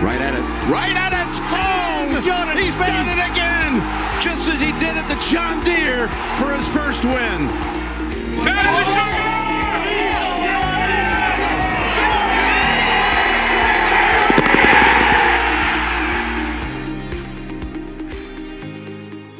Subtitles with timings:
[0.00, 0.42] Right at it.
[0.70, 1.40] Right at it.
[1.50, 2.86] Oh, He's done it, He's Spade.
[2.86, 3.82] done it again.
[4.22, 6.06] Just as he did at the John Deere
[6.38, 7.48] for his first win.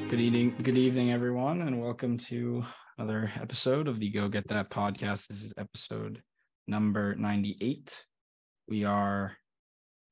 [0.08, 2.64] Good evening, good evening, everyone, and welcome to
[2.96, 5.28] another episode of the Go Get That podcast.
[5.28, 6.22] This is episode
[6.66, 8.04] number 98.
[8.68, 9.36] We are,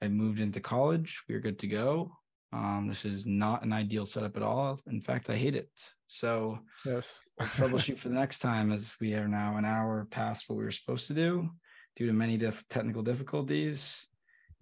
[0.06, 1.22] I moved into college.
[1.28, 2.12] We are good to go.
[2.52, 4.78] Um, this is not an ideal setup at all.
[4.86, 5.68] In fact, I hate it.
[6.06, 7.20] So Yes.
[7.38, 10.62] we'll troubleshoot for the next time as we are now an hour past what we
[10.64, 11.50] were supposed to do
[11.96, 14.06] due to many diff- technical difficulties.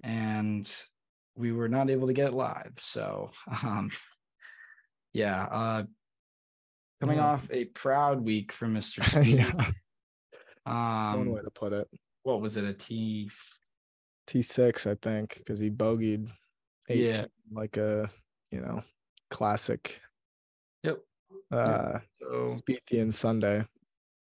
[0.02, 0.74] And
[1.36, 2.72] we were not able to get it live.
[2.78, 3.30] So,
[3.62, 3.90] um,
[5.12, 5.82] yeah, uh,
[7.02, 7.26] coming Yeah.
[7.26, 9.02] off a proud week for Mr.
[9.04, 9.38] Speed.
[9.38, 9.52] yeah.
[9.52, 9.76] That's
[10.64, 11.86] one Um, way to put it.
[12.22, 12.64] what was it?
[12.64, 13.30] A T?
[14.26, 16.30] T6, I think, because he bogeyed
[16.88, 17.24] 18 Yeah.
[17.52, 18.10] like a,
[18.50, 18.82] you know,
[19.30, 20.00] classic
[20.82, 21.00] Yep.
[21.50, 23.66] uh So Spiethian Sunday.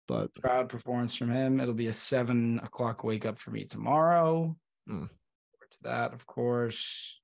[0.06, 1.60] But proud performance from him.
[1.60, 4.54] It'll be a seven o'clock wake up for me tomorrow.
[4.88, 5.08] Mm.
[5.08, 7.19] To that, of course.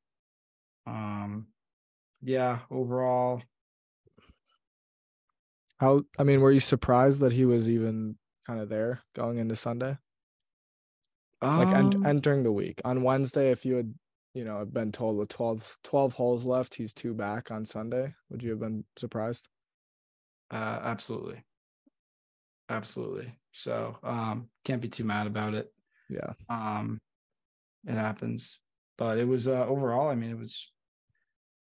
[0.86, 1.48] Um,
[2.22, 2.61] yeah.
[2.70, 3.42] Overall,
[5.78, 9.56] how I mean, were you surprised that he was even kind of there going into
[9.56, 9.98] Sunday?
[11.42, 12.80] Like en- um, entering the week.
[12.84, 13.94] On Wednesday, if you had,
[14.34, 18.42] you know, been told with 12, 12 holes left, he's two back on Sunday, would
[18.42, 19.48] you have been surprised?
[20.50, 21.42] Uh, absolutely.
[22.68, 23.33] Absolutely.
[23.52, 25.72] So, um, can't be too mad about it.
[26.08, 26.34] Yeah.
[26.48, 27.00] Um,
[27.86, 28.61] it happens,
[28.98, 30.70] but it was, uh, overall, I mean, it was,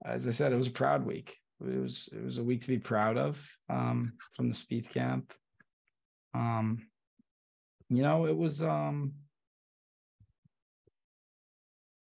[0.03, 1.38] as I said, it was a proud week.
[1.61, 5.33] It was, it was a week to be proud of, um, from the speed camp.
[6.33, 6.88] Um,
[7.89, 9.13] you know, it was, um,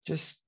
[0.06, 0.40] just,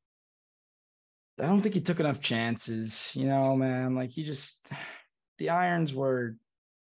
[1.40, 3.94] I don't think he took enough chances, you know, man.
[3.94, 4.68] Like he just,
[5.38, 6.36] the irons were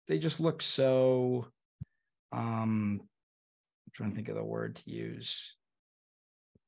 [0.10, 1.48] they just look so
[2.34, 5.56] um I'm trying to think of the word to use.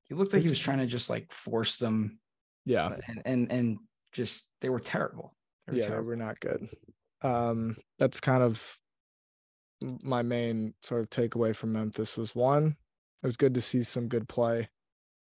[0.05, 2.19] He looked like he was trying to just like force them
[2.63, 2.95] Yeah.
[3.07, 3.78] and and, and
[4.13, 5.35] just they were terrible.
[5.67, 6.69] They were yeah, they were not good.
[7.22, 8.78] Um, that's kind of
[9.81, 12.78] my main sort of takeaway from Memphis was one,
[13.23, 14.69] it was good to see some good play.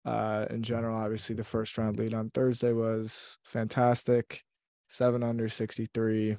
[0.06, 4.44] Uh, in general, obviously the first round lead on Thursday was fantastic.
[4.88, 6.38] Seven under 63,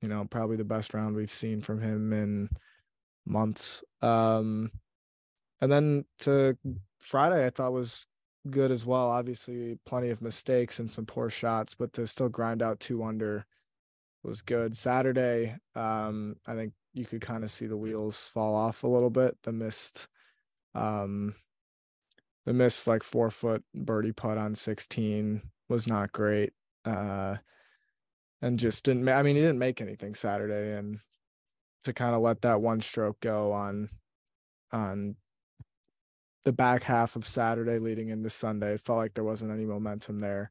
[0.00, 2.48] you know, probably the best round we've seen from him in
[3.26, 3.82] months.
[4.02, 4.70] Um,
[5.60, 6.56] and then to
[7.00, 8.06] Friday, I thought was
[8.48, 9.10] good as well.
[9.10, 13.46] Obviously, plenty of mistakes and some poor shots, but to still grind out two under
[14.22, 14.76] was good.
[14.76, 19.10] Saturday, um, I think you could kind of see the wheels fall off a little
[19.10, 19.36] bit.
[19.42, 20.08] The missed,
[20.74, 21.34] um,
[22.48, 26.54] the missed like four foot birdie putt on 16 was not great.
[26.82, 27.36] Uh,
[28.40, 31.00] and just didn't, ma- I mean, he didn't make anything Saturday and
[31.84, 33.90] to kind of let that one stroke go on,
[34.72, 35.16] on
[36.44, 38.72] the back half of Saturday leading into Sunday.
[38.72, 40.50] It felt like there wasn't any momentum there.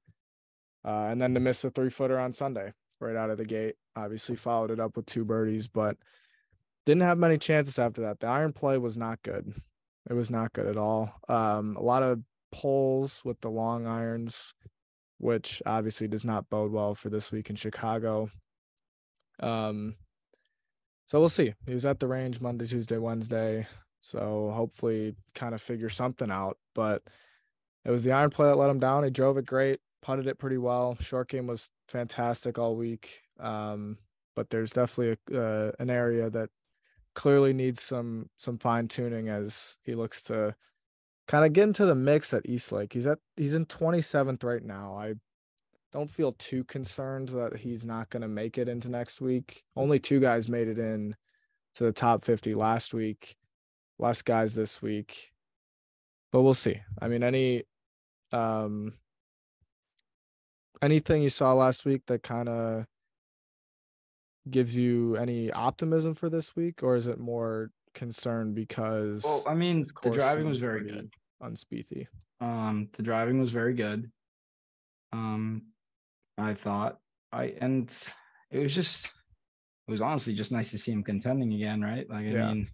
[0.86, 3.74] Uh, and then to miss the three footer on Sunday right out of the gate.
[3.96, 5.98] Obviously followed it up with two birdies, but
[6.86, 8.20] didn't have many chances after that.
[8.20, 9.52] The iron play was not good.
[10.10, 11.14] It was not good at all.
[11.28, 14.54] Um, a lot of pulls with the long irons,
[15.18, 18.30] which obviously does not bode well for this week in Chicago.
[19.40, 19.96] Um,
[21.06, 21.54] so we'll see.
[21.66, 23.68] He was at the range Monday, Tuesday, Wednesday.
[24.00, 26.58] So hopefully kind of figure something out.
[26.76, 27.04] But
[27.86, 29.04] it was the iron play that let him down.
[29.04, 30.98] He drove it great, putted it pretty well.
[31.00, 33.22] Short game was fantastic all week.
[33.40, 33.98] Um,
[34.36, 36.50] but there's definitely a, uh, an area that
[37.18, 40.54] clearly needs some some fine tuning as he looks to
[41.28, 42.94] kind of get into the mix at Eastlake.
[42.94, 44.96] He's at he's in 27th right now.
[44.96, 45.16] I
[45.92, 49.64] don't feel too concerned that he's not going to make it into next week.
[49.76, 51.16] Only two guys made it in
[51.74, 53.36] to the top 50 last week.
[53.98, 55.32] Less guys this week.
[56.32, 56.82] But we'll see.
[57.02, 57.64] I mean any
[58.32, 58.94] um
[60.84, 62.86] anything you saw last week that kind of
[64.52, 69.54] gives you any optimism for this week or is it more concern because Well, I
[69.56, 71.10] mean, the driving was very good.
[71.42, 72.08] unspeethy.
[72.40, 74.12] Um, the driving was very good.
[75.12, 75.68] Um,
[76.38, 77.00] I thought
[77.32, 77.92] I and
[78.52, 82.08] it was just it was honestly just nice to see him contending again, right?
[82.10, 82.48] Like I Yeah.
[82.54, 82.68] mean,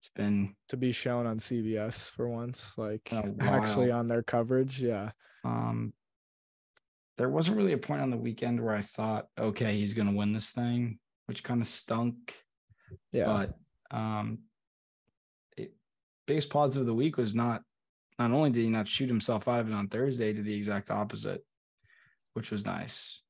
[0.00, 4.82] it's been to be shown on CBS for once, like actually on their coverage.
[4.82, 5.10] Yeah.
[5.44, 5.92] um
[7.16, 10.32] there wasn't really a point on the weekend where I thought, okay, he's gonna win
[10.32, 12.34] this thing, which kind of stunk.
[13.12, 13.46] Yeah.
[13.90, 14.38] But um
[15.56, 15.74] it,
[16.26, 17.62] biggest positive of the week was not
[18.18, 20.90] not only did he not shoot himself out of it on Thursday, did the exact
[20.90, 21.44] opposite,
[22.34, 23.20] which was nice.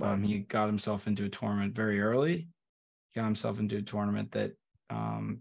[0.00, 2.48] Um, he got himself into a tournament very early.
[3.10, 4.52] He got himself into a tournament that
[4.88, 5.40] um,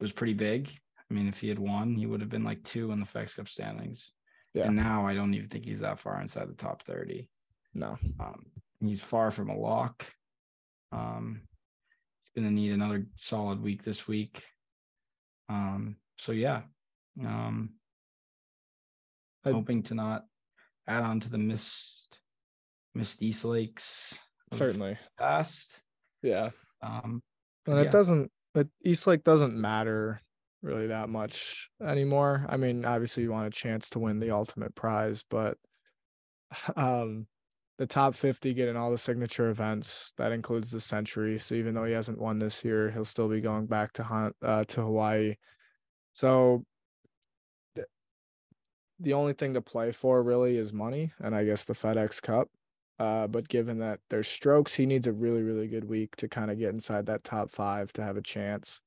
[0.00, 0.68] was pretty big.
[1.10, 3.36] I mean, if he had won, he would have been like two in the FedEx
[3.36, 4.12] Cup standings.
[4.54, 4.66] Yeah.
[4.66, 7.28] And now I don't even think he's that far inside the top 30.
[7.74, 7.98] No.
[8.18, 8.46] Um,
[8.80, 10.06] he's far from a lock.
[10.90, 11.42] Um,
[12.22, 14.42] he's going to need another solid week this week.
[15.48, 16.62] Um, so yeah,
[17.24, 17.70] um,
[19.44, 20.24] I- hoping to not
[20.86, 22.18] add on to the missed
[22.94, 24.18] missed East Lakes
[24.52, 24.98] Certainly.
[25.18, 25.78] past.
[26.22, 26.50] Yeah.
[26.82, 27.22] Um,
[27.66, 27.82] And Yeah.
[27.82, 30.20] it doesn't it East Lake doesn't matter
[30.62, 32.46] really that much anymore.
[32.48, 35.56] I mean, obviously you want a chance to win the ultimate prize, but
[36.76, 37.26] um
[37.78, 41.38] the top 50 getting all the signature events that includes the Sentry.
[41.38, 44.34] So even though he hasn't won this year he'll still be going back to hunt
[44.42, 45.36] uh, to hawaii.
[46.12, 46.64] So
[47.76, 47.86] th-
[48.98, 52.48] the only thing to play for really is money and i guess the fedex cup.
[52.98, 56.50] Uh, but given that there's strokes he needs a really really good week to kind
[56.50, 58.82] of get inside that top five to have a chance.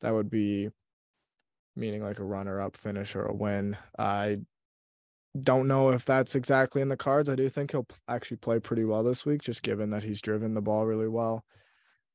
[0.00, 0.70] That would be
[1.76, 4.36] meaning like a runner up finish or a win i
[5.40, 7.28] don't know if that's exactly in the cards.
[7.28, 10.54] I do think he'll actually play pretty well this week, just given that he's driven
[10.54, 11.44] the ball really well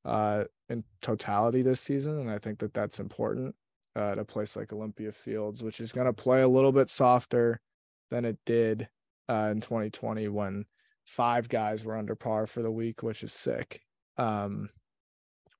[0.05, 2.19] uh, in totality this season.
[2.19, 3.55] And I think that that's important
[3.95, 6.89] uh, at a place like Olympia Fields, which is going to play a little bit
[6.89, 7.59] softer
[8.11, 8.87] than it did
[9.27, 10.65] uh, in 2020 when
[11.03, 13.81] five guys were under par for the week, which is sick.
[14.17, 14.69] Um,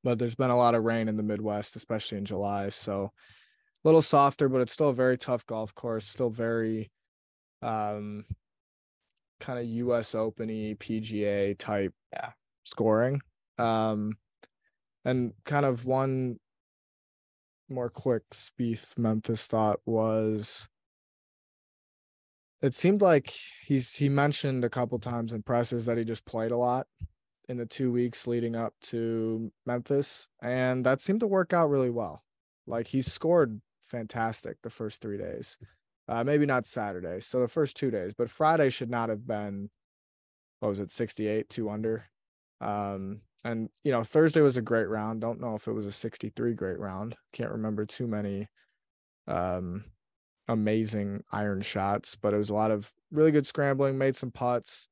[0.04, 2.70] but there's been a lot of rain in the Midwest, especially in July.
[2.70, 3.12] So
[3.84, 6.92] a little softer, but it's still a very tough golf course, still very
[7.62, 8.26] um
[9.40, 12.32] kind of US Open PGA type Yeah.
[12.64, 13.22] scoring.
[13.58, 14.18] Um
[15.06, 16.40] and kind of one
[17.70, 20.70] more quick Spieth Memphis thought was
[22.62, 23.34] it seemed like
[23.64, 26.88] he's he mentioned a couple times in pressers that he just played a lot
[27.48, 31.90] in the two weeks leading up to Memphis and that seemed to work out really
[31.90, 32.24] well.
[32.66, 35.57] Like he scored fantastic the first 3 days
[36.10, 37.19] uh, maybe not Saturday.
[37.19, 39.69] So the first two days, but Friday should not have been.
[40.60, 42.06] What was it, sixty-eight, two under?
[42.62, 45.22] Um, and you know Thursday was a great round.
[45.22, 47.16] Don't know if it was a sixty-three great round.
[47.34, 48.48] Can't remember too many,
[49.28, 49.86] um,
[50.48, 53.98] amazing iron shots, but it was a lot of really good scrambling.
[53.98, 54.88] Made some putts,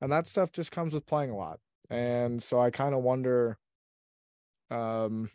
[0.00, 1.58] and that stuff just comes with playing a lot.
[1.90, 3.58] And so I kind of wonder,
[4.70, 5.30] um,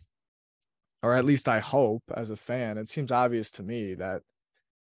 [1.01, 4.21] or at least I hope as a fan, it seems obvious to me that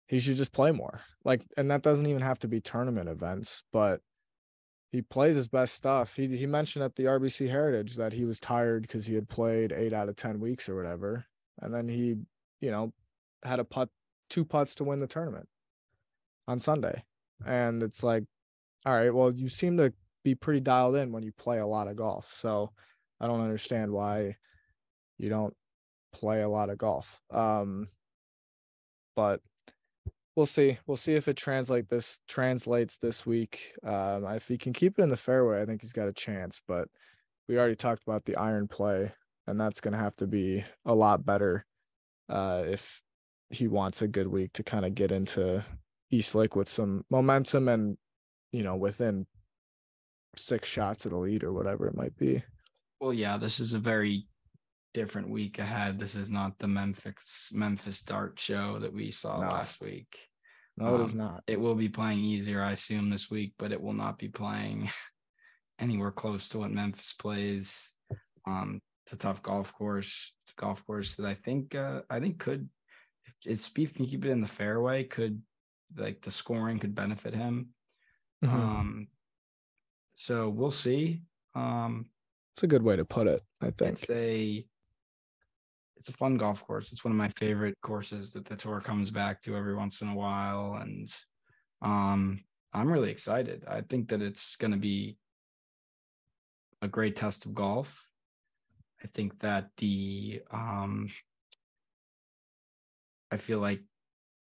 [0.07, 1.01] he should just play more.
[1.23, 4.01] Like, and that doesn't even have to be tournament events, but
[4.91, 6.15] he plays his best stuff.
[6.15, 9.71] He he mentioned at the RBC Heritage that he was tired because he had played
[9.71, 11.25] eight out of ten weeks or whatever,
[11.61, 12.17] and then he,
[12.61, 12.93] you know,
[13.43, 13.89] had a putt,
[14.29, 15.47] two putts to win the tournament
[16.47, 17.03] on Sunday,
[17.45, 18.25] and it's like,
[18.85, 21.87] all right, well, you seem to be pretty dialed in when you play a lot
[21.87, 22.31] of golf.
[22.31, 22.71] So
[23.19, 24.35] I don't understand why
[25.17, 25.55] you don't
[26.13, 27.19] play a lot of golf.
[27.31, 27.89] Um,
[29.15, 29.41] but
[30.35, 30.77] we'll see.
[30.87, 33.73] We'll see if it translate this translates this week.
[33.83, 36.61] Um, if he can keep it in the fairway, I think he's got a chance.
[36.67, 36.87] But
[37.47, 39.11] we already talked about the iron play,
[39.47, 41.65] and that's going to have to be a lot better
[42.29, 43.01] uh, if
[43.49, 45.63] he wants a good week to kind of get into
[46.09, 47.97] East Lake with some momentum and
[48.51, 49.25] you know within
[50.35, 52.43] six shots of the lead or whatever it might be.
[52.99, 54.25] Well, yeah, this is a very
[54.93, 55.99] different week ahead.
[55.99, 59.47] This is not the Memphis Memphis Dart show that we saw No.
[59.47, 60.17] last week.
[60.77, 61.43] No, it is Um, not.
[61.47, 64.89] It will be playing easier, I assume, this week, but it will not be playing
[65.79, 67.93] anywhere close to what Memphis plays.
[68.45, 70.33] Um, it's a tough golf course.
[70.43, 72.69] It's a golf course that I think uh, I think could
[73.45, 75.41] if Spieth can keep it in the fairway, could
[75.95, 77.73] like the scoring could benefit him.
[78.43, 78.49] Mhm.
[78.49, 79.07] Um,
[80.13, 81.21] so we'll see.
[81.55, 82.09] Um,
[82.51, 83.41] it's a good way to put it.
[83.61, 83.93] I think.
[84.01, 84.65] it's a
[86.03, 86.91] it's a fun golf course.
[86.91, 90.09] It's one of my favorite courses that the tour comes back to every once in
[90.09, 91.09] a while, and
[91.81, 92.43] um,
[92.73, 93.63] I'm really excited.
[93.65, 95.17] I think that it's going to be
[96.81, 98.05] a great test of golf.
[99.01, 101.09] I think that the um,
[103.31, 103.81] I feel like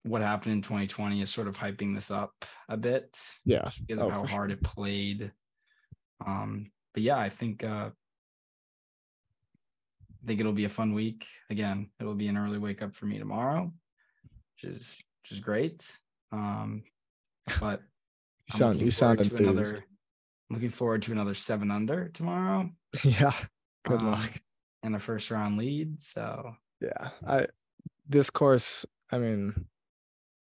[0.03, 3.71] what happened in 2020 is sort of hyping this up a bit Yeah.
[3.87, 4.59] because Oh, of how hard sure.
[4.59, 5.33] it played.
[6.27, 7.93] Um, but yeah, I think uh,
[10.23, 11.27] I think it'll be a fun week.
[11.51, 13.73] Again, it'll be an early wake up for me tomorrow,
[14.57, 15.97] which is which is great.
[16.33, 16.83] Um,
[17.61, 19.73] but You I'm sound looking you sound forward to enthused.
[19.73, 19.85] another.
[20.51, 22.71] Looking forward to another seven under tomorrow
[23.05, 23.35] yeah.
[23.85, 24.33] Good um, luck.
[24.83, 26.03] and a first round lead.
[26.03, 27.11] So Yeah.
[27.27, 27.47] I
[28.09, 29.67] this course, I mean,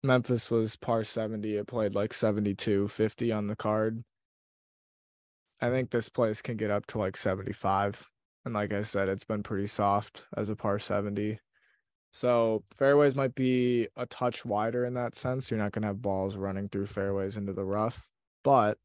[0.04, 1.56] Memphis was par 70.
[1.56, 4.04] It played like 72, 50 on the card.
[5.60, 8.08] I think this place can get up to like 75.
[8.45, 11.38] And like I said, it's been pretty soft as a par 70.
[12.12, 15.50] So fairways might be a touch wider in that sense.
[15.50, 18.11] You're not going to have balls running through fairways into the rough,
[18.42, 18.78] but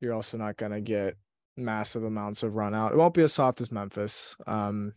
[0.00, 1.16] you're also not going to get
[1.56, 2.92] massive amounts of run out.
[2.92, 4.36] It won't be as soft as Memphis.
[4.46, 4.92] Um,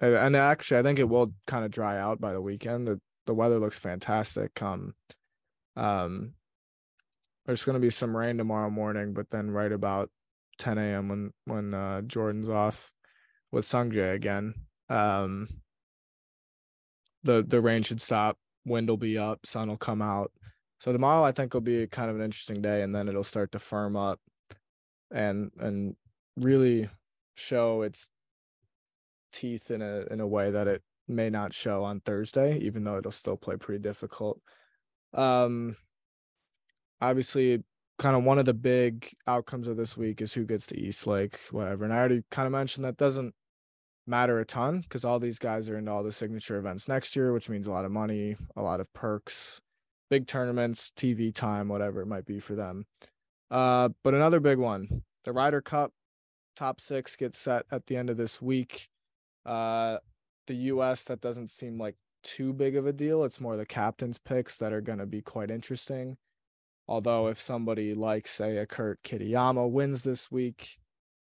[0.00, 2.86] and, actually, I think it will kind of dry out by the weekend.
[2.86, 4.60] The, the weather looks fantastic.
[4.62, 4.94] Um,
[5.76, 6.34] um,
[7.46, 10.10] there's going to be some rain tomorrow morning, but then right about
[10.58, 11.08] 10 a.m.
[11.08, 12.92] when when uh, Jordan's off
[13.54, 14.54] with Sungjae again,
[14.88, 15.48] um,
[17.22, 18.36] the the rain should stop.
[18.66, 19.46] Wind will be up.
[19.46, 20.32] Sun will come out.
[20.80, 23.52] So tomorrow I think will be kind of an interesting day, and then it'll start
[23.52, 24.20] to firm up,
[25.10, 25.96] and and
[26.36, 26.90] really
[27.36, 28.10] show its
[29.32, 32.98] teeth in a in a way that it may not show on Thursday, even though
[32.98, 34.40] it'll still play pretty difficult.
[35.12, 35.76] Um,
[37.00, 37.62] obviously,
[37.98, 41.06] kind of one of the big outcomes of this week is who gets to East
[41.06, 41.84] Lake, whatever.
[41.84, 43.34] And I already kind of mentioned that doesn't
[44.06, 47.32] matter a ton because all these guys are into all the signature events next year,
[47.32, 49.60] which means a lot of money, a lot of perks,
[50.10, 52.86] big tournaments, TV time, whatever it might be for them.
[53.50, 55.92] Uh, but another big one, the Ryder Cup
[56.56, 58.88] top six gets set at the end of this week.
[59.44, 59.98] Uh,
[60.46, 63.24] the US, that doesn't seem like too big of a deal.
[63.24, 66.16] It's more the captain's picks that are going to be quite interesting.
[66.86, 70.78] Although, if somebody like, say, a Kurt Kitayama wins this week,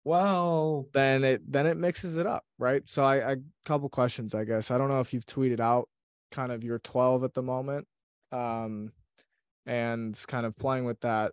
[0.04, 2.82] well, then it then it mixes it up, right?
[2.86, 4.70] So, I, I couple questions, I guess.
[4.70, 5.88] I don't know if you've tweeted out
[6.30, 7.86] kind of your 12 at the moment,
[8.32, 8.92] um,
[9.66, 11.32] and kind of playing with that.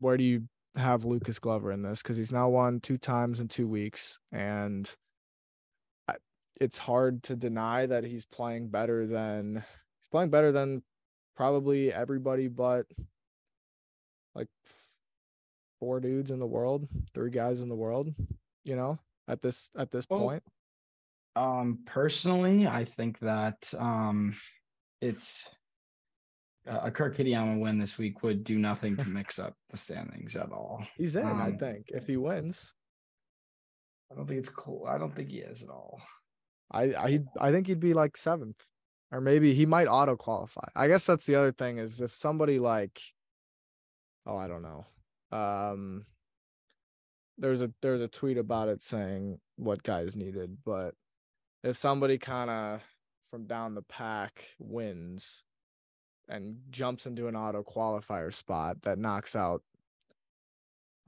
[0.00, 0.44] Where do you
[0.76, 2.02] have Lucas Glover in this?
[2.02, 4.88] Because he's now won two times in two weeks, and
[6.60, 9.64] it's hard to deny that he's playing better than
[10.00, 10.82] he's playing better than
[11.36, 12.86] probably everybody but
[14.34, 14.48] like
[15.80, 18.14] four dudes in the world, three guys in the world,
[18.64, 20.42] you know, at this at this well, point.
[21.36, 24.36] Um personally, I think that um
[25.00, 25.44] it's
[26.68, 30.36] uh, a Kurt Kitayama win this week would do nothing to mix up the standings
[30.36, 30.84] at all.
[30.96, 32.74] He's in, um, I think, if he wins.
[34.10, 34.86] I don't think it's cool.
[34.86, 36.00] I don't think he is at all.
[36.70, 38.62] I I I think he'd be like seventh,
[39.10, 40.68] or maybe he might auto qualify.
[40.74, 43.00] I guess that's the other thing is if somebody like,
[44.26, 44.86] oh I don't know,
[45.32, 46.06] um,
[47.36, 50.94] there's a there's a tweet about it saying what guys needed, but
[51.62, 52.82] if somebody kind of
[53.30, 55.44] from down the pack wins
[56.28, 59.62] and jumps into an auto qualifier spot that knocks out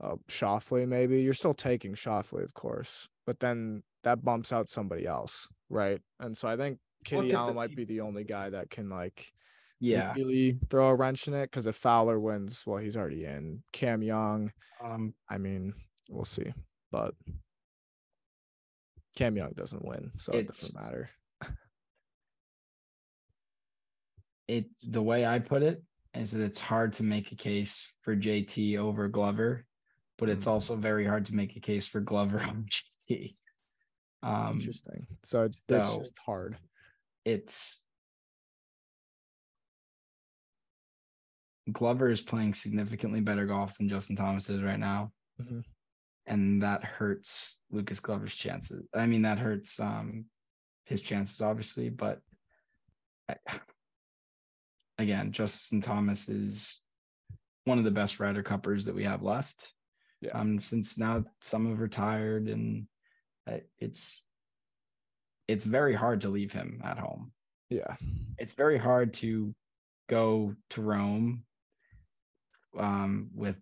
[0.03, 5.05] uh, Schauffele, maybe you're still taking Schauffele, of course, but then that bumps out somebody
[5.05, 6.01] else, right?
[6.19, 9.31] And so I think Kitty Allen might be the only guy that can like
[9.81, 13.63] yeah really throw a wrench in it because if Fowler wins, well, he's already in.
[13.73, 14.51] Cam Young,
[14.83, 15.73] um, I mean,
[16.09, 16.53] we'll see,
[16.91, 17.13] but
[19.17, 21.09] Cam Young doesn't win, so it doesn't matter.
[24.47, 25.81] it the way I put it
[26.13, 29.65] is that it's hard to make a case for JT over Glover,
[30.17, 30.53] but it's mm-hmm.
[30.53, 32.63] also very hard to make a case for Glover over
[33.09, 33.35] JT.
[34.23, 35.07] Um, Interesting.
[35.23, 36.57] So it's, so it's just hard.
[37.25, 37.80] It's
[41.71, 45.11] Glover is playing significantly better golf than Justin Thomas is right now.
[45.41, 45.59] Mm-hmm.
[46.27, 48.85] And that hurts Lucas Glover's chances.
[48.95, 50.25] I mean, that hurts um,
[50.85, 52.19] his chances, obviously, but
[53.27, 53.35] I,
[54.97, 56.79] again, Justin Thomas is
[57.65, 59.73] one of the best Ryder Cuppers that we have left.
[60.21, 60.37] Yeah.
[60.37, 62.85] Um, since now some have retired and
[63.79, 64.23] it's
[65.47, 67.31] it's very hard to leave him at home.
[67.69, 67.95] Yeah.
[68.37, 69.53] It's very hard to
[70.09, 71.43] go to Rome
[72.77, 73.57] um, with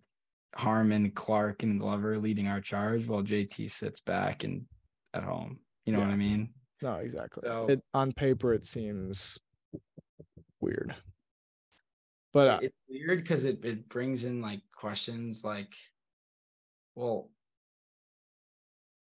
[0.54, 4.66] Harman, Clark, and Glover leading our charge while JT sits back and
[5.14, 5.60] at home.
[5.86, 6.06] You know yeah.
[6.06, 6.50] what I mean?
[6.82, 7.42] No, exactly.
[7.46, 9.38] So, it, on paper, it seems
[10.60, 10.94] weird.
[12.32, 15.72] But uh, it's weird because it, it brings in like questions like,
[16.94, 17.30] well,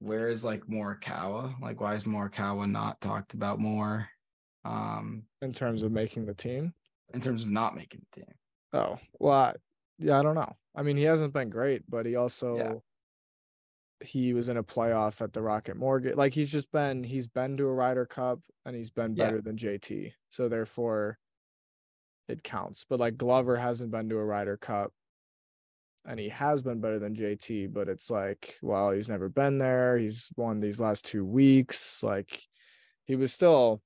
[0.01, 1.61] where is like Morikawa?
[1.61, 4.09] Like, why is Morikawa not talked about more?
[4.65, 6.75] Um, in terms of making the team,
[7.15, 8.35] in terms of not making the team.
[8.73, 9.55] Oh well, I,
[9.99, 10.57] yeah, I don't know.
[10.75, 14.07] I mean, he hasn't been great, but he also yeah.
[14.07, 16.17] he was in a playoff at the Rocket Mortgage.
[16.17, 19.43] Like he's just been he's been to a Ryder Cup and he's been better yeah.
[19.43, 20.13] than JT.
[20.31, 21.19] So therefore,
[22.29, 22.85] it counts.
[22.89, 24.93] But like Glover hasn't been to a Ryder Cup
[26.05, 29.97] and he has been better than JT, but it's like, well, he's never been there.
[29.97, 32.03] He's won these last two weeks.
[32.03, 32.47] Like
[33.05, 33.83] he was still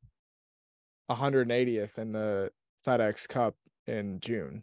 [1.10, 2.50] 180th in the
[2.86, 3.54] FedEx Cup
[3.86, 4.62] in June,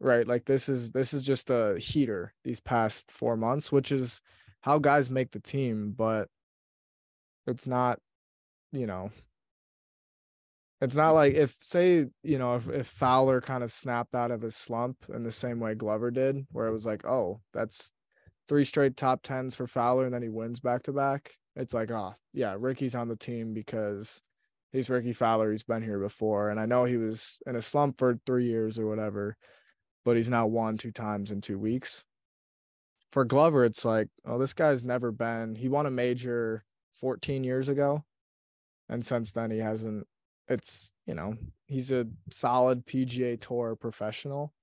[0.00, 0.26] right?
[0.26, 4.20] Like this is this is just a heater these past four months, which is
[4.60, 6.28] how guys make the team, but
[7.46, 7.98] it's not,
[8.72, 9.10] you know,
[10.80, 14.42] it's not like if say, you know, if, if Fowler kind of snapped out of
[14.42, 17.90] his slump in the same way Glover did, where it was like, oh, that's
[18.48, 21.32] three straight top tens for Fowler, and then he wins back to back.
[21.56, 24.22] It's like, oh, yeah, Ricky's on the team because
[24.72, 25.50] he's Ricky Fowler.
[25.50, 26.50] He's been here before.
[26.50, 29.36] And I know he was in a slump for three years or whatever,
[30.08, 32.02] but he's now won two times in two weeks.
[33.12, 37.68] For Glover, it's like, oh, this guy's never been, he won a major 14 years
[37.68, 38.06] ago.
[38.88, 40.06] And since then, he hasn't,
[40.48, 41.34] it's, you know,
[41.66, 44.54] he's a solid PGA Tour professional.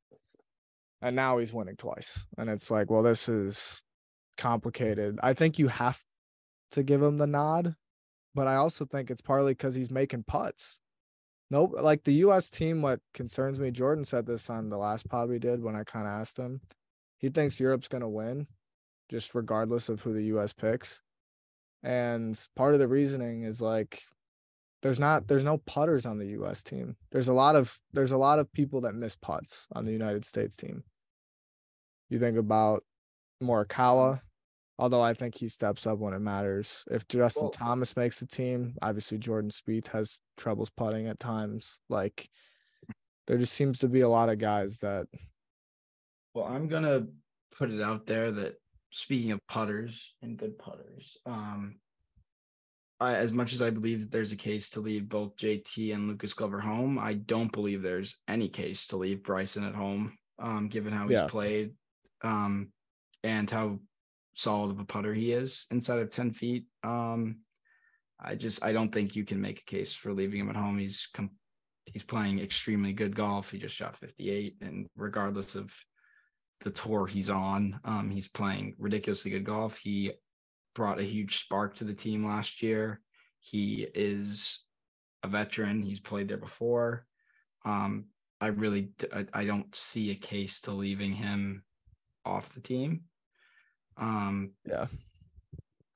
[1.00, 2.26] And now he's winning twice.
[2.40, 3.84] And it's like, well, this is
[4.40, 5.20] complicated.
[5.22, 6.02] I think you have
[6.72, 7.76] to give him the nod,
[8.34, 10.80] but I also think it's partly because he's making putts.
[11.52, 11.76] Nope.
[11.80, 15.40] Like the US team, what concerns me, Jordan said this on the last pod we
[15.40, 16.62] did when I kind of asked him.
[17.18, 18.48] He thinks Europe's going to win,
[19.10, 21.02] just regardless of who the US picks.
[21.84, 24.04] And part of the reasoning is like
[24.82, 26.96] there's not there's no putters on the US team.
[27.12, 30.26] There's a lot of there's a lot of people that miss putts on the United
[30.26, 30.84] States team.
[32.10, 32.84] You think about
[33.42, 34.22] Morikawa,
[34.78, 36.84] although I think he steps up when it matters.
[36.90, 41.80] If Justin well, Thomas makes the team, obviously Jordan Spieth has troubles putting at times.
[41.90, 42.30] Like
[43.28, 45.08] there just seems to be a lot of guys that
[46.34, 47.08] well, I'm gonna
[47.58, 48.56] put it out there that
[48.92, 51.76] speaking of putters and good putters, um,
[53.00, 56.08] I, as much as I believe that there's a case to leave both JT and
[56.08, 60.68] Lucas Glover home, I don't believe there's any case to leave Bryson at home, um,
[60.68, 61.28] given how he's yeah.
[61.28, 61.74] played,
[62.22, 62.72] um,
[63.24, 63.80] and how
[64.36, 66.66] solid of a putter he is inside of 10 feet.
[66.84, 67.38] Um,
[68.20, 70.78] I just I don't think you can make a case for leaving him at home.
[70.78, 71.38] He's com-
[71.86, 73.52] he's playing extremely good golf.
[73.52, 75.74] He just shot 58, and regardless of
[76.62, 79.78] the tour he's on, um, he's playing ridiculously good golf.
[79.78, 80.14] He
[80.74, 83.02] brought a huge spark to the team last year.
[83.40, 84.60] He is
[85.24, 85.82] a veteran.
[85.82, 87.06] He's played there before.
[87.66, 88.06] Um,
[88.40, 91.64] I really I, I don't see a case to leaving him
[92.26, 93.02] off the team.
[93.98, 94.88] Um, yeah.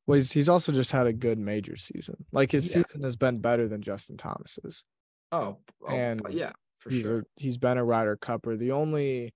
[0.07, 2.25] Well, he's, he's also just had a good major season.
[2.31, 2.83] Like his yeah.
[2.83, 4.83] season has been better than Justin Thomas's.
[5.31, 5.57] Oh,
[5.87, 7.23] oh and yeah, for he's, sure.
[7.35, 8.57] He's been a Ryder Cupper.
[8.57, 9.33] The only,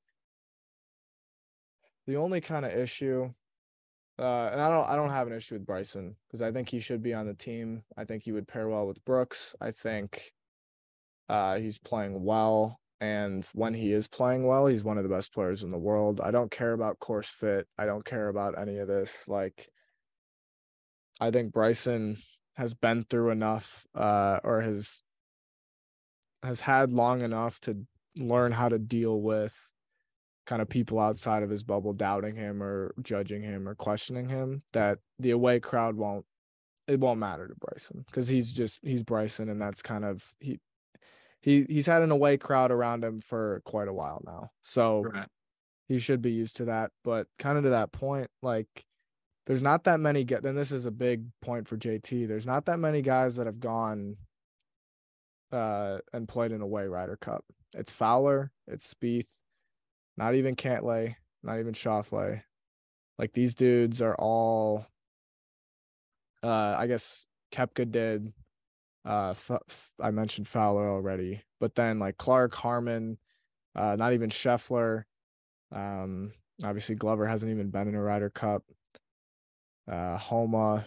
[2.08, 3.32] the only kind of issue
[4.20, 6.80] uh, and I don't I don't have an issue with Bryson because I think he
[6.80, 7.84] should be on the team.
[7.98, 9.56] I think he would pair well with Brooks.
[9.60, 10.32] I think
[11.30, 12.80] uh, he's playing well.
[13.02, 16.22] And when he is playing well, he's one of the best players in the world.
[16.22, 17.68] I don't care about course fit.
[17.78, 19.28] I don't care about any of this.
[19.28, 19.68] Like,
[21.20, 22.18] I think Bryson
[22.56, 25.04] has been through enough, uh, or has
[26.44, 27.86] has had long enough to
[28.18, 29.72] learn how to deal with
[30.46, 34.62] kind of people outside of his bubble doubting him or judging him or questioning him
[34.74, 36.26] that the away crowd won't
[36.88, 40.60] it won't matter to Bryson because he's just he's Bryson and that's kind of he
[41.44, 44.52] he he's had an away crowd around him for quite a while now.
[44.64, 45.28] So right.
[45.90, 46.92] he should be used to that.
[47.04, 48.86] But kind of to that point, like
[49.46, 52.30] there's not that many get then this is a big point for JT.
[52.30, 54.16] There's not that many guys that have gone
[55.52, 57.44] uh and played in a way Ryder Cup.
[57.74, 59.42] It's Fowler, it's Spieth,
[60.16, 62.42] not even Cantlay, not even Schauffele.
[63.20, 64.88] Like these dudes are all
[66.42, 68.32] uh I guess Koepka did.
[69.06, 73.18] Uh F- I mentioned Fowler already, but then like Clark, Harman,
[73.76, 75.04] uh not even Scheffler.
[75.72, 78.64] Um obviously Glover hasn't even been in a Ryder Cup.
[79.90, 80.86] Uh Homa,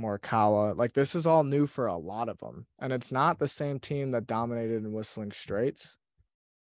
[0.00, 0.76] Morikawa.
[0.76, 2.66] Like this is all new for a lot of them.
[2.80, 5.96] And it's not the same team that dominated in Whistling Straits.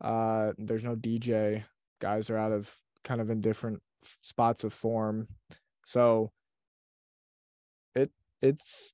[0.02, 1.66] Uh there's no DJ
[2.00, 5.28] guys are out of kind of in different spots of form.
[5.86, 6.32] So
[7.96, 8.94] it it's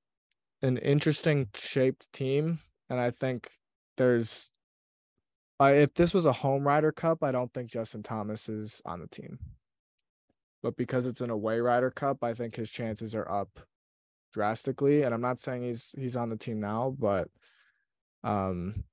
[0.62, 3.52] an interesting shaped team and I think
[3.98, 4.52] there's
[5.62, 9.00] uh, if this was a home Ryder Cup, I don't think Justin Thomas is on
[9.00, 9.38] the team.
[10.64, 13.60] But because it's an away Ryder Cup, I think his chances are up
[14.34, 15.04] drastically.
[15.04, 17.30] And I'm not saying he's he's on the team now, but
[18.24, 18.84] um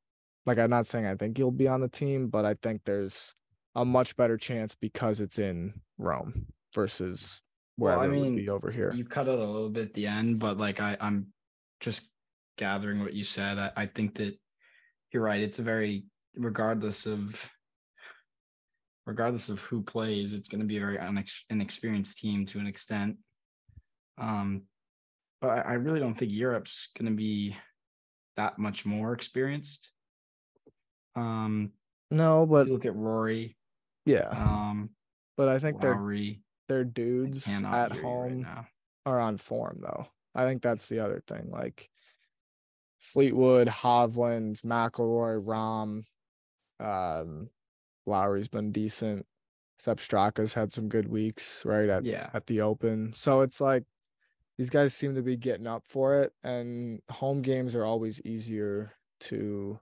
[0.46, 3.34] like I'm not saying I think he'll be on the team, but I think there's
[3.74, 7.42] a much better chance because it's in Rome versus
[7.76, 8.92] wherever well, I mean, it would be over here.
[8.94, 11.32] You cut it a little bit at the end, but like I, I'm
[11.80, 12.10] just
[12.56, 13.58] gathering what you said.
[13.58, 14.38] I, I think that
[15.12, 15.40] you're right.
[15.40, 17.40] It's a very regardless of
[19.06, 22.66] regardless of who plays, it's going to be a very unex- inexperienced team to an
[22.66, 23.16] extent.
[24.18, 24.64] Um,
[25.40, 27.56] but I, I really don't think Europe's going to be
[28.36, 29.90] that much more experienced.
[31.16, 31.72] Um,
[32.10, 33.56] No, but look at Rory,
[34.04, 34.90] yeah, um,
[35.36, 36.42] but I think they're Lowry.
[36.68, 38.66] their dudes at right home now.
[39.06, 40.06] are on form though.
[40.34, 41.48] I think that's the other thing.
[41.50, 41.90] Like
[42.98, 46.04] Fleetwood, Hovland, McIlroy, Rahm,
[46.84, 47.50] um,
[48.06, 49.26] Lowry's been decent.
[49.78, 51.88] Sepp Straka's had some good weeks, right?
[51.88, 53.12] At Yeah, at the open.
[53.14, 53.84] So it's like
[54.56, 58.94] these guys seem to be getting up for it and home games are always easier
[59.20, 59.78] to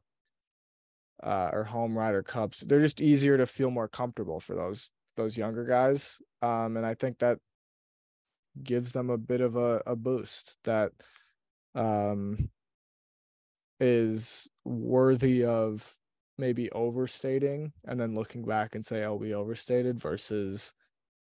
[1.23, 2.63] uh or home Ryder Cups.
[2.67, 6.19] They're just easier to feel more comfortable for those those younger guys.
[6.43, 7.39] Um and I think that
[8.63, 10.93] gives them a bit of a, a boost that
[11.75, 12.49] um
[13.81, 15.99] is worthy of
[16.39, 20.73] maybe overstating and then looking back and say, oh, we overstated versus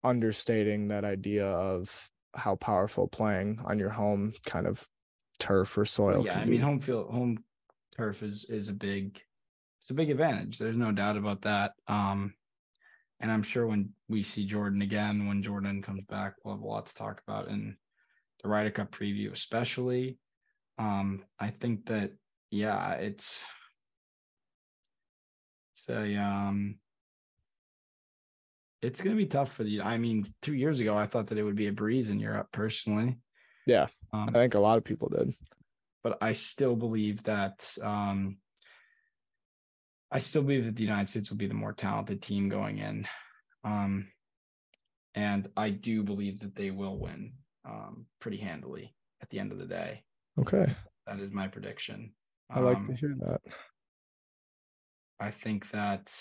[0.05, 4.87] understating that idea of how powerful playing on your home kind of
[5.39, 6.25] turf or soil.
[6.25, 6.33] yeah.
[6.33, 6.59] can I mean, be.
[6.59, 7.43] home field, home
[7.97, 9.21] turf is is a big,
[9.81, 10.59] it's a big advantage.
[10.59, 11.73] There's no doubt about that.
[11.87, 12.35] Um,
[13.21, 16.67] and I'm sure when we see Jordan again, when Jordan comes back, we'll have a
[16.67, 17.77] lot to talk about in
[18.43, 20.19] the Ryder Cup preview, especially.
[20.79, 22.13] Um, I think that
[22.51, 23.41] yeah, it's
[25.73, 26.79] it's a um
[28.81, 31.43] it's gonna be tough for the I mean, two years ago I thought that it
[31.43, 33.19] would be a breeze in Europe personally.
[33.67, 35.35] Yeah, Um, I think a lot of people did.
[36.03, 38.39] but I still believe that um
[40.11, 43.07] I still believe that the United States will be the more talented team going in.
[43.64, 44.11] Um
[45.14, 49.59] and I do believe that they will win um pretty handily at the end of
[49.59, 50.05] the day.
[50.38, 50.75] Okay.
[51.07, 52.14] That is my prediction.
[52.51, 53.40] I like to Um, hear that.
[55.21, 56.14] I think that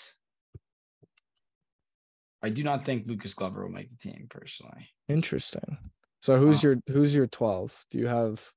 [2.42, 4.88] I do not think Lucas Glover will make the team personally.
[5.08, 5.78] Interesting.
[6.22, 7.86] So who's Uh, your who's your 12?
[7.90, 8.52] Do you have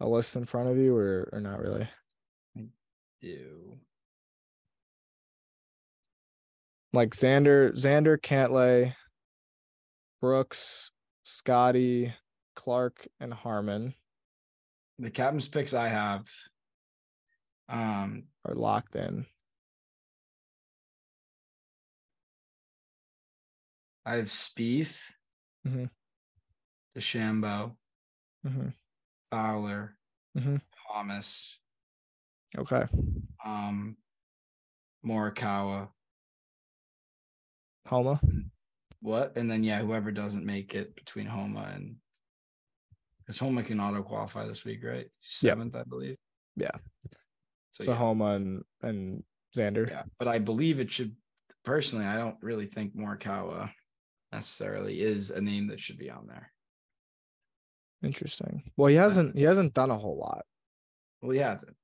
[0.00, 1.88] a list in front of you or or not really?
[2.56, 2.68] I
[3.20, 3.78] Do
[6.92, 8.94] Like Xander, Xander, Cantlay,
[10.20, 10.90] Brooks,
[11.22, 12.12] Scotty,
[12.56, 13.94] Clark, and Harman
[14.98, 16.26] the captain's picks I have
[17.70, 19.24] um are locked in.
[24.04, 24.98] I have Spieth,
[25.66, 25.90] Mhm.
[26.94, 27.76] DeChambeau,
[28.44, 28.74] Mhm.
[29.30, 29.96] Fowler,
[30.36, 30.60] Mhm.
[30.86, 31.58] Thomas,
[32.58, 32.86] Okay.
[33.44, 33.96] um,
[35.04, 35.92] Morikawa.
[37.90, 38.20] Homa.
[39.02, 39.36] What?
[39.36, 41.96] And then yeah, whoever doesn't make it between Homa and
[43.18, 45.08] because Homa can auto qualify this week, right?
[45.20, 46.16] Seventh, I believe.
[46.56, 46.70] Yeah.
[47.72, 49.24] So, So yeah, Homa and and
[49.56, 49.88] Xander.
[49.88, 51.16] yeah, but I believe it should.
[51.64, 53.70] Personally, I don't really think Morikawa
[54.32, 56.52] necessarily is a name that should be on there.
[58.02, 58.62] Interesting.
[58.76, 60.44] Well, he hasn't he hasn't done a whole lot
[61.20, 61.76] Well, he hasn't.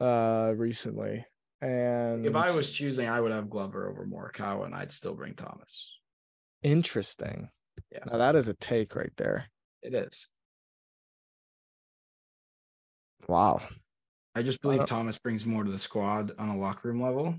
[0.00, 1.24] uh recently.
[1.62, 5.34] And If I was choosing, I would have Glover over Morikawa, and I'd still bring
[5.34, 5.92] Thomas.
[6.62, 7.48] interesting.
[7.92, 8.00] Yeah.
[8.10, 9.46] Now that is a take right there.
[9.82, 10.28] It is.
[13.28, 13.60] Wow.
[14.34, 17.36] I just believe don't- Thomas brings more to the squad on a locker room level.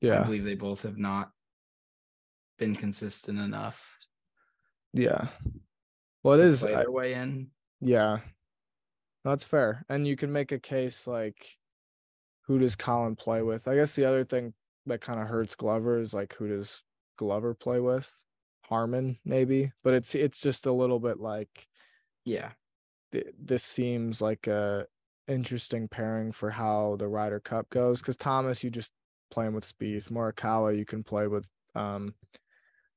[0.00, 0.20] Yeah.
[0.20, 1.30] I believe they both have not
[2.58, 3.98] been consistent enough
[4.92, 5.28] Yeah.
[6.22, 7.50] Well, it to is play I- their way in.
[7.80, 8.20] Yeah.
[9.24, 9.84] That's fair.
[9.88, 11.58] And you can make a case like
[12.46, 13.66] who does Collin play with?
[13.68, 14.54] I guess the other thing
[14.86, 16.84] that kind of hurts Glover is like who does
[17.16, 18.22] Glover play with?
[18.66, 21.68] Harman maybe, but it's it's just a little bit like
[22.24, 22.52] Yeah.
[23.12, 24.86] th- this seems like a
[25.28, 28.92] interesting pairing for how the Ryder Cup goes cuz Thomas you just
[29.30, 32.14] play him with Spieth, Morikawa you can play with um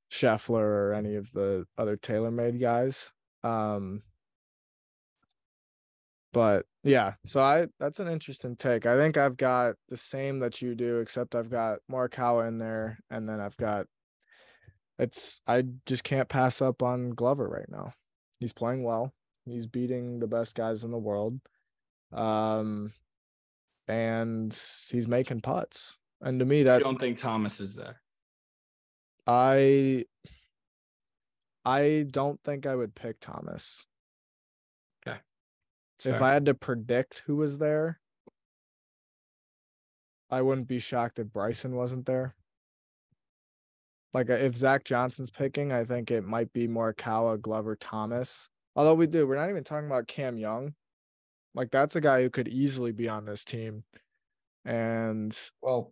[0.09, 3.11] Scheffler or any of the other TaylorMade guys.
[3.43, 4.03] Um
[6.37, 8.85] but yeah, so I that's an interesting take.
[8.85, 12.99] I think I've got the same that you do, except I've got Morikawa in there,
[13.09, 13.87] and then I've got
[14.99, 17.93] it's I just can't pass up on Glover right now.
[18.39, 19.13] He's playing well.
[19.47, 21.39] He's beating the best guys in the world.
[22.13, 22.93] Um
[23.87, 24.53] and
[24.91, 25.97] he's making putts.
[26.21, 27.99] And to me I that don't think Thomas is there.
[29.25, 30.05] I
[31.65, 33.87] I don't think I would pick Thomas.
[36.05, 36.23] If fair.
[36.23, 37.99] I had to predict who was there,
[40.29, 42.35] I wouldn't be shocked if Bryson wasn't there.
[44.13, 48.49] Like uh, if Zach Johnson's picking, I think it might be Morikawa, Glover, Thomas.
[48.75, 50.73] Although we do, we're not even talking about Cam Young.
[51.53, 53.83] Like that's a guy who could easily be on this team,
[54.63, 55.91] and well,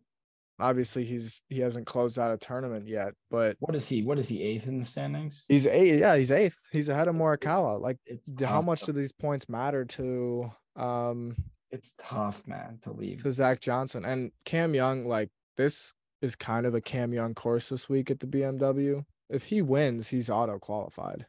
[0.59, 4.03] obviously he's he hasn't closed out a tournament yet, but what is he?
[4.03, 4.41] What is he?
[4.41, 5.45] Eighth in the standings?
[5.47, 5.99] he's eight.
[5.99, 6.57] Yeah, he's eighth.
[6.71, 7.79] He's ahead of Morikawa.
[7.79, 11.35] Like It's how tough, much do these points matter to um
[11.71, 13.21] It's tough, man, to leave.
[13.23, 17.69] to Zach Johnson and Cam Young, like this is kind of a Cam Young course
[17.69, 19.05] this week at the BMW.
[19.29, 21.25] If he wins, he's auto qualified.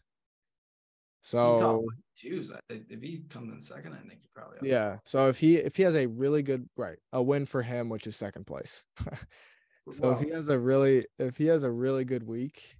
[1.22, 1.84] So
[2.20, 2.52] twos.
[2.68, 4.68] If he comes in second, I think he probably.
[4.68, 4.98] Yeah.
[5.04, 8.06] So if he if he has a really good right, a win for him, which
[8.06, 8.82] is second place.
[9.92, 12.76] so if he has a really if he has a really good week,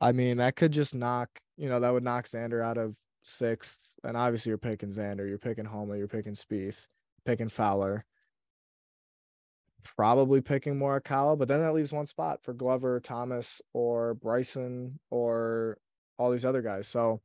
[0.00, 3.78] I mean that could just knock you know that would knock Xander out of sixth,
[4.04, 6.86] and obviously you're picking Xander, you're picking Homa, you're picking Spieth,
[7.24, 8.04] picking Fowler.
[9.82, 15.78] Probably picking Morikawa, but then that leaves one spot for Glover, Thomas, or Bryson, or
[16.18, 16.86] all these other guys.
[16.86, 17.22] So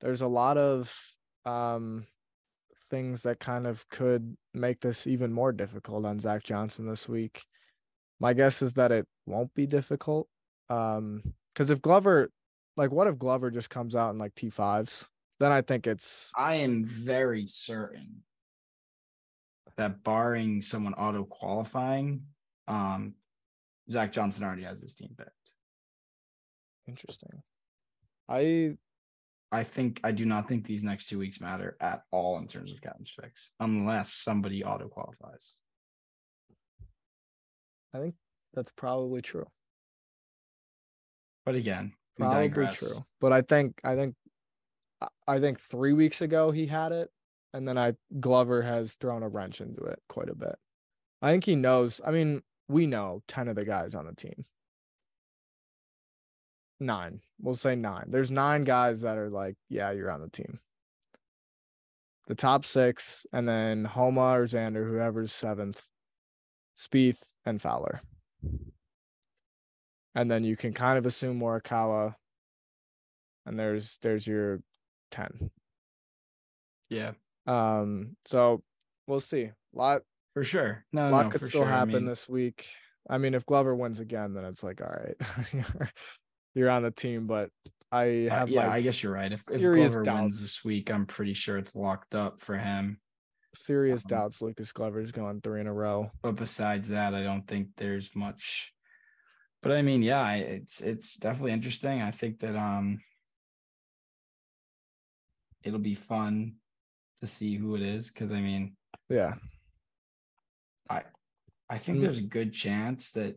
[0.00, 0.94] there's a lot of
[1.44, 2.06] um,
[2.88, 7.44] things that kind of could make this even more difficult on Zach Johnson this week.
[8.20, 10.28] My guess is that it won't be difficult.
[10.68, 12.30] Um, because if Glover,
[12.76, 15.06] like, what if Glover just comes out in like T5s?
[15.40, 16.32] Then I think it's.
[16.36, 18.22] I am very certain
[19.76, 22.22] that barring someone auto qualifying,
[22.66, 23.14] um,
[23.90, 25.30] Zach Johnson already has his team picked.
[26.88, 27.42] Interesting.
[28.28, 28.76] I
[29.52, 32.72] I think I do not think these next two weeks matter at all in terms
[32.72, 35.54] of captain's picks, unless somebody auto qualifies.
[37.94, 38.14] I think
[38.54, 39.46] that's probably true.
[41.44, 43.04] But again, probably true.
[43.20, 44.14] But I think I think
[45.28, 47.10] I think three weeks ago he had it,
[47.54, 50.56] and then I Glover has thrown a wrench into it quite a bit.
[51.22, 52.00] I think he knows.
[52.04, 54.44] I mean, we know ten of the guys on the team
[56.80, 57.20] nine.
[57.40, 58.06] We'll say nine.
[58.08, 60.60] There's nine guys that are like, yeah, you're on the team.
[62.26, 65.88] The top six, and then Homa or Xander, whoever's seventh,
[66.76, 68.00] Spieth and Fowler.
[70.14, 72.14] And then you can kind of assume Morikawa.
[73.44, 74.60] And there's there's your
[75.12, 75.50] 10.
[76.88, 77.12] Yeah.
[77.46, 78.62] Um, so
[79.06, 79.44] we'll see.
[79.44, 80.02] A lot
[80.34, 80.84] for sure.
[80.92, 81.66] No, a lot no, could still sure.
[81.66, 82.66] happen I mean, this week.
[83.08, 85.16] I mean, if Glover wins again, then it's like, all right,
[86.56, 87.50] you're on the team, but
[87.92, 89.30] I uh, have yeah, like I guess you're right.
[89.30, 90.20] If, if Glover doubts.
[90.20, 92.98] wins this week, I'm pretty sure it's locked up for him.
[93.54, 96.10] serious Um, doubts Lucas Glover's going three in a row.
[96.22, 98.72] But besides that, I don't think there's much.
[99.62, 102.00] But I mean, yeah, it's it's definitely interesting.
[102.00, 103.00] I think that um,
[105.62, 106.54] it'll be fun
[107.20, 108.76] to see who it is because I mean,
[109.10, 109.34] Yeah.
[110.88, 111.02] I
[111.68, 113.36] I think there's a good chance that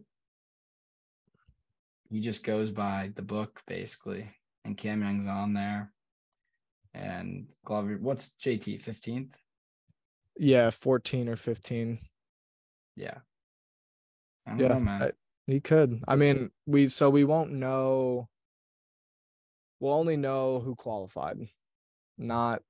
[2.10, 4.30] he just goes by the book basically,
[4.65, 5.91] and Cam Young's on there,
[6.93, 7.98] and Glover.
[8.00, 9.36] What's JT fifteenth?
[10.41, 12.00] Yeah, 14 or 15.
[12.95, 13.17] Yeah.
[14.45, 14.67] I don't Yeah.
[14.69, 15.04] know, man.
[15.04, 15.12] I-
[15.48, 16.02] he could.
[16.08, 18.30] I mean, we so we won't know
[19.80, 21.50] we'll only know who qualified,
[22.17, 22.63] not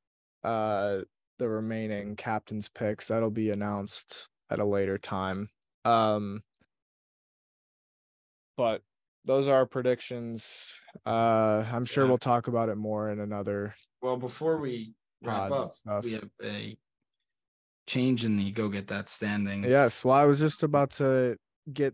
[0.44, 1.02] uh
[1.40, 3.08] the remaining captain's picks.
[3.10, 5.50] That'll be announced at a later time.
[5.86, 6.44] Um
[8.58, 8.82] but
[9.30, 10.74] those are our predictions.
[11.06, 12.10] Uh I'm sure Yeah.
[12.10, 16.04] we'll talk about it more in another Well, before we wrap up, stuff.
[16.04, 16.76] we have a
[17.88, 19.68] change in the go get that standings.
[19.70, 21.38] Yes, well, I was just about to
[21.72, 21.94] get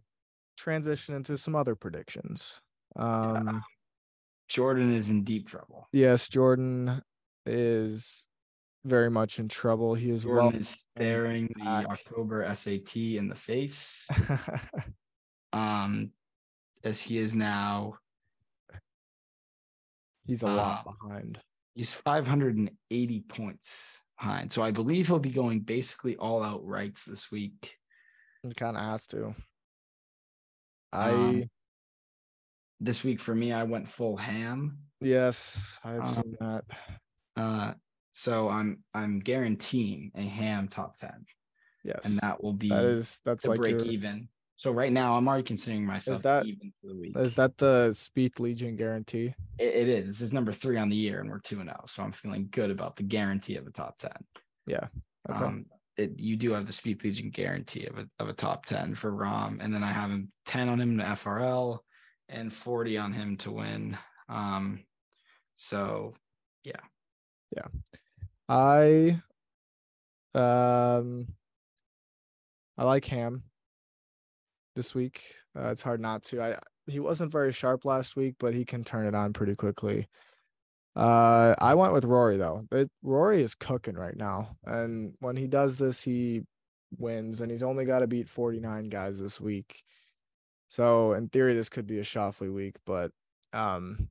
[0.58, 2.62] transition into some other predictions.
[2.96, 3.62] Um
[4.48, 5.88] Jordan is in deep trouble.
[5.92, 7.02] yes, Jordan
[7.46, 8.26] is
[8.86, 9.96] very much in trouble.
[9.96, 11.66] He is Jordan well is staring the.
[11.66, 14.08] October SAT in the face.
[15.54, 16.12] Um,
[16.86, 17.96] as he is now,
[20.26, 21.40] he's a lot Uh, behind.
[21.74, 24.52] he's 580 points behind.
[24.52, 27.78] So I believe he'll be going basically all out rights this week.
[28.44, 29.36] He kind of has to.
[30.94, 31.50] I Um,
[32.80, 34.78] This week for me, I went full ham.
[35.00, 36.66] yes, I've um, seen that.
[37.36, 37.74] Uh,
[38.14, 41.26] so I'm I'm guaranteeing a Rahm top 10.
[41.84, 44.28] Yes, and that will be that is that's like break your, even.
[44.58, 47.18] So right now, I'm already considering myself is that- even for the week.
[47.18, 49.34] is that the Speed Legion guarantee?
[49.60, 50.08] It, it is.
[50.08, 51.84] This is number three on the year, and we're two and zero.
[51.88, 54.16] So I'm feeling good about the guarantee of a top ten.
[54.66, 54.88] Yeah.
[55.30, 55.44] Okay.
[55.44, 55.66] Um,
[55.98, 59.12] it, you do have the Speed Legion guarantee of a of a top ten for
[59.12, 61.80] Rahm, and then I have him ten on him to FRL,
[62.30, 63.98] and forty on him to win.
[64.30, 64.84] Um,
[65.56, 66.14] so
[66.64, 66.82] yeah,
[67.56, 67.68] yeah.
[68.48, 69.22] I
[70.34, 71.28] um
[72.78, 73.44] I like Rahm
[74.76, 75.34] this week.
[75.58, 76.42] Uh, it's hard not to.
[76.42, 80.08] I he wasn't very sharp last week, but he can turn it on pretty quickly.
[80.96, 82.66] Uh I went with Rory though.
[82.72, 84.56] It, Rory is cooking right now.
[84.66, 86.44] And when he does this, he
[86.98, 89.84] wins and he's only got to beat 49 guys this week.
[90.70, 93.12] So in theory this could be a Schauffele week, but
[93.54, 94.10] um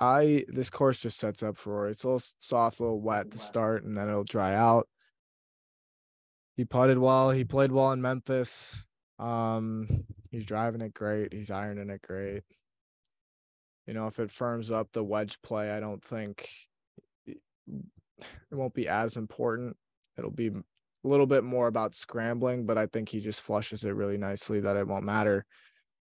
[0.00, 1.92] I this course just sets up for Rory.
[1.92, 4.88] It's a little soft, a little wet to start, and then it'll dry out.
[6.56, 7.30] He putted well.
[7.30, 8.84] He played well in Memphis.
[9.18, 11.32] Um, he's driving it great.
[11.32, 12.42] He's ironing it great.
[13.86, 16.48] You know, if it firms up the wedge play, I don't think
[17.26, 17.38] it
[18.50, 19.76] won't be as important.
[20.16, 20.62] It'll be a
[21.08, 24.76] little bit more about scrambling, but I think he just flushes it really nicely that
[24.76, 25.44] it won't matter.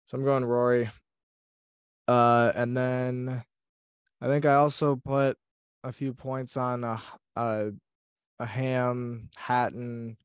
[0.06, 0.90] So I'm going Rory.
[2.08, 3.44] Uh, and then
[4.20, 5.36] I think I also put
[5.84, 7.00] a few points on a
[7.36, 7.70] a,
[8.40, 10.16] a ham Hatton,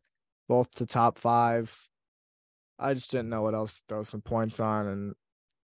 [0.47, 1.89] both to top five.
[2.79, 5.13] I just didn't know what else to throw some points on and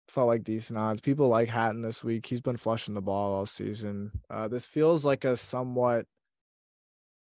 [0.08, 1.00] felt like decent odds.
[1.00, 2.26] People like Hatton this week.
[2.26, 4.12] He's been flushing the ball all season.
[4.30, 6.06] Uh, this feels like a somewhat.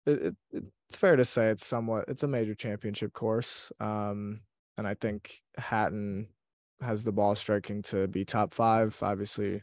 [0.07, 2.05] It, it, it's fair to say it's somewhat.
[2.09, 4.41] It's a major championship course, um,
[4.77, 6.29] and I think Hatton
[6.83, 8.97] has the ball striking to be top five.
[9.03, 9.63] Obviously,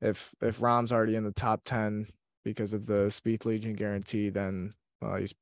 [0.00, 2.06] if if Rahm's already in the top ten
[2.44, 5.34] because of the Spieth Legion guarantee, then well, he's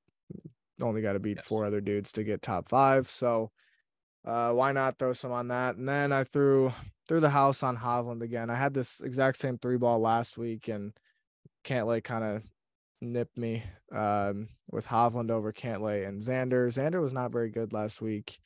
[0.82, 1.46] only got to beat yes.
[1.46, 3.06] four other dudes to get top five.
[3.06, 3.52] So
[4.24, 5.76] uh, why not throw some on that?
[5.76, 6.72] And then I threw
[7.08, 8.50] threw the house on Hovland again.
[8.50, 10.92] I had this exact same three ball last week, and
[11.64, 12.42] Cantlay kind of
[13.00, 16.66] nipped me um, with Hovland over Cantlay and Xander.
[16.68, 18.38] Xander was not very good last week.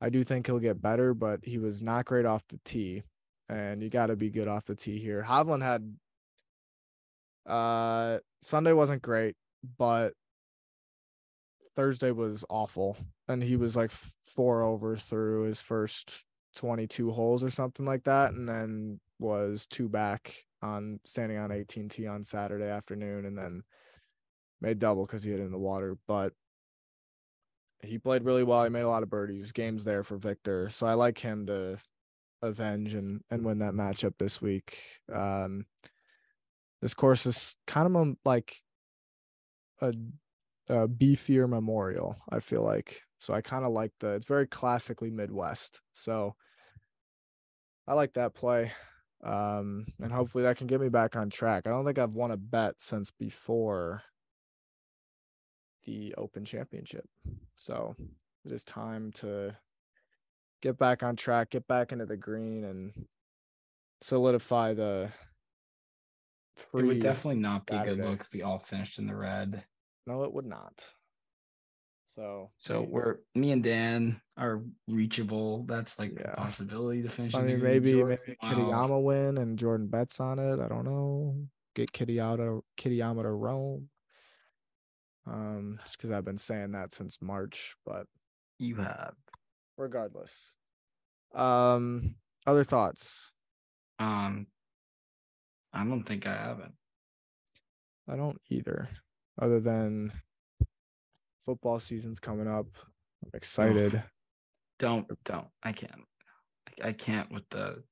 [0.00, 3.02] I do think he'll get better, but he was not great off the tee,
[3.48, 5.24] and you got to be good off the tee here.
[5.26, 5.96] Hovland had
[7.46, 9.34] uh Sunday wasn't great,
[9.78, 10.12] but
[11.78, 12.96] Thursday was awful,
[13.28, 16.24] and he was like four over through his first
[16.56, 22.10] 22 holes or something like that, and then was two back on standing on 18T
[22.10, 23.62] on Saturday afternoon, and then
[24.60, 25.96] made double because he hit in the water.
[26.08, 26.32] But
[27.80, 28.64] he played really well.
[28.64, 29.52] He made a lot of birdies.
[29.52, 30.70] Games there for Viktor.
[30.70, 31.78] so I like him to
[32.42, 34.82] avenge and and win that matchup this week.
[35.12, 35.66] Um,
[36.82, 38.56] this course is kind of like
[39.80, 39.94] a
[40.68, 42.16] uh, beefier memorial.
[42.30, 43.34] I feel like so.
[43.34, 44.14] I kind of like the.
[44.14, 45.80] It's very classically Midwest.
[45.92, 46.34] So
[47.86, 48.72] I like that play,
[49.24, 51.66] um, and hopefully that can get me back on track.
[51.66, 54.02] I don't think I've won a bet since before
[55.84, 57.08] the Open Championship.
[57.54, 57.96] So
[58.44, 59.56] it is time to
[60.60, 62.92] get back on track, get back into the green, and
[64.02, 65.10] solidify the.
[66.74, 67.92] It would definitely not be Saturday.
[67.92, 69.64] a good look if we all finished in the red.
[70.08, 70.86] No, it would not.
[72.06, 75.64] So so we're me and Dan are reachable.
[75.68, 76.32] That's like yeah.
[76.32, 77.34] a possibility to finish.
[77.34, 78.18] I mean, maybe Jordan.
[78.26, 78.48] maybe wow.
[78.48, 80.60] Kitayama win and Jordan bets on it.
[80.60, 81.36] I don't know.
[81.74, 83.90] Get Kitty out of Kitayama to Rome.
[85.26, 88.06] Um, just because I've been saying that since March, but
[88.58, 89.12] you have.
[89.76, 90.54] Regardless.
[91.34, 92.14] Um,
[92.46, 93.30] other thoughts?
[93.98, 94.46] Um,
[95.74, 96.72] I don't think I haven't.
[98.08, 98.88] I don't either
[99.38, 100.12] other than
[101.40, 102.66] football season's coming up.
[103.24, 103.94] I'm excited.
[103.96, 104.02] Oh,
[104.78, 105.48] don't don't.
[105.62, 106.04] I can't.
[106.82, 107.82] I can't with the.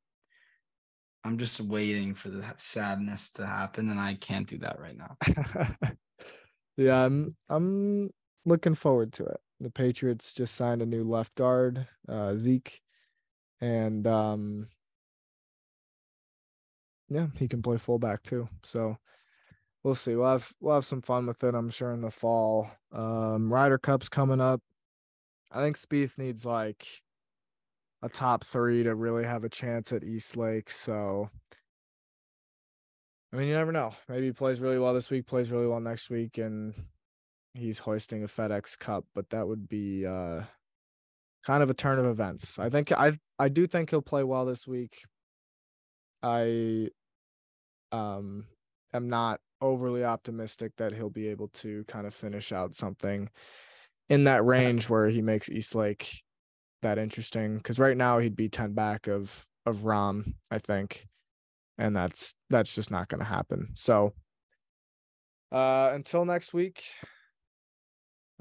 [1.25, 5.17] I'm just waiting for the sadness to happen, and I can't do that right now.
[6.77, 7.35] yeah, I'm.
[7.49, 8.11] I'm
[8.45, 9.41] looking forward to it.
[9.61, 12.81] The Patriots just signed a new left guard, uh, Zeke,
[13.61, 14.69] and um,
[17.09, 18.49] yeah, he can play fullback too.
[18.63, 18.99] So
[19.87, 20.16] we'll see.
[20.16, 21.55] We'll have we'll have some fun with it.
[21.55, 22.68] I'm sure in the fall.
[22.92, 24.61] Um, Ryder Cup's coming up.
[25.53, 26.85] I think Spieth needs like
[28.03, 30.70] a top three to really have a chance at East Lake.
[30.70, 31.31] So,
[33.33, 33.92] I mean, you never know.
[34.09, 36.75] Maybe he plays really well this week, plays really well next week, and
[37.55, 39.05] he's hoisting a FedEx Cup.
[39.14, 40.42] But that would be uh,
[41.44, 42.59] kind of a turn of events.
[42.59, 45.05] I think I I do think he'll play well this week.
[46.25, 46.88] I
[47.92, 48.46] um
[48.92, 53.29] am not overly optimistic that he'll be able to kind of finish out something
[54.09, 56.23] in that range where he makes East Lake
[56.83, 57.57] that interesting.
[57.57, 61.07] Because right now he'd be ten back of of Rahm, I think,
[61.79, 63.71] and that's that's just not going to happen.
[63.75, 64.12] So
[65.52, 66.85] uh, until next week.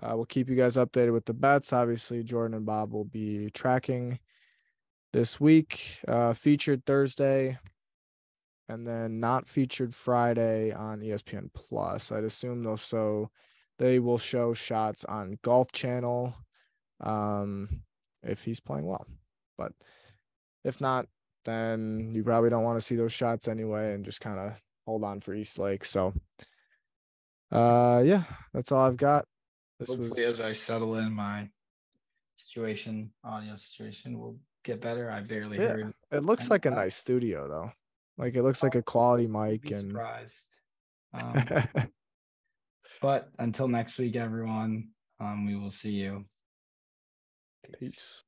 [0.04, 1.72] Uh, we'll keep you guys updated with the bets.
[1.72, 4.20] Obviously, Jordan and Bob will be tracking
[5.14, 6.02] this week.
[6.06, 7.58] Uh, featured Thursday
[8.68, 12.12] and then not featured Friday on ESPN Plus.
[12.12, 13.30] I'd assume they'll show
[13.78, 16.34] they will show shots on Golf Channel
[17.02, 17.82] um,
[18.24, 19.06] if he's playing well.
[19.58, 19.74] But
[20.64, 21.08] if not,
[21.46, 25.04] then you probably don't want to see those shots anyway and just kind of hold
[25.04, 25.86] on for East Lake.
[25.86, 26.14] So
[27.52, 29.26] uh yeah, that's all I've got.
[29.80, 30.40] This Hopefully was...
[30.40, 31.50] as I settle in my
[32.36, 35.12] situation, audio situation will get better.
[35.12, 35.94] I barely yeah, heard.
[36.12, 37.72] It looks like a nice studio though.
[38.18, 40.62] Like it looks like a quality mic and surprised.
[41.14, 41.46] Um,
[43.02, 44.90] but until next week, everyone,
[45.20, 46.26] um, we will see you.
[47.64, 47.80] Peace.
[47.80, 48.24] Peace.